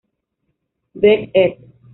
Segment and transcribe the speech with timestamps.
[1.01, 1.53] Veg., ed.